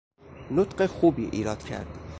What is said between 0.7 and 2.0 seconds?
خوبی ایراد کرد